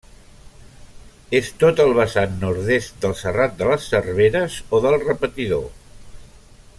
És 1.39 1.51
tot 1.63 1.81
el 1.83 1.93
vessant 1.99 2.33
nord-est 2.45 2.97
del 3.05 3.15
Serrat 3.21 3.55
de 3.61 3.69
les 3.73 3.85
Serveres, 3.93 4.59
o 4.79 4.83
del 4.87 5.01
Repetidor. 5.07 5.69